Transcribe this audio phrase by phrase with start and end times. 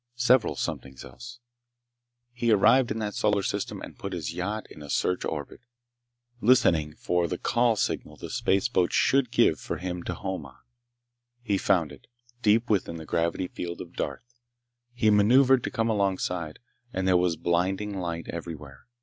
[0.15, 1.37] Several something elses.
[2.33, 5.61] He arrived in that solar system and put his yacht in a search orbit,
[6.41, 10.57] listening for the call signal the spaceboat should give for him to home on.
[11.43, 12.07] He found it,
[12.41, 14.33] deep within the gravity field of Darth.
[14.91, 16.57] He maneuvered to come alongside,
[16.91, 18.87] and there was blinding light everywhere.